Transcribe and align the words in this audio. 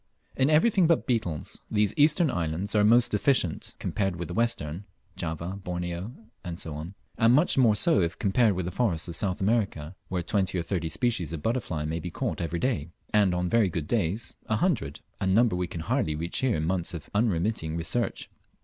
In 0.35 0.49
everything 0.49 0.87
but 0.87 1.05
beetles, 1.05 1.61
these 1.69 1.93
eastern 1.95 2.31
islands 2.31 2.73
are 2.73 2.83
very 2.83 3.01
deficient 3.07 3.75
compared 3.77 4.15
with 4.15 4.29
the 4.29 4.33
western 4.33 4.85
(Java, 5.15 5.59
Borneo, 5.63 6.11
&c.), 6.55 6.69
and 7.19 7.33
much 7.35 7.55
more 7.55 7.75
so 7.75 8.01
if 8.01 8.17
compared 8.17 8.53
with 8.53 8.65
the 8.65 8.71
forests 8.71 9.07
of 9.07 9.15
South 9.15 9.39
America, 9.39 9.95
where 10.09 10.23
twenty 10.23 10.57
or 10.57 10.63
thirty 10.63 10.89
species 10.89 11.33
of 11.33 11.43
butterflies 11.43 11.87
may 11.87 11.99
be 11.99 12.09
caught 12.09 12.41
every 12.41 12.57
day, 12.57 12.89
and 13.13 13.35
on 13.35 13.47
very 13.47 13.69
good 13.69 13.87
days 13.87 14.33
a 14.47 14.55
hundred, 14.55 15.01
a 15.19 15.27
number 15.27 15.55
we 15.55 15.67
can 15.67 15.81
hardly 15.81 16.15
reach 16.15 16.39
here 16.39 16.57
in 16.57 16.65
months 16.65 16.95
of 16.95 17.07
unremitting 17.13 17.83
search. 17.83 18.27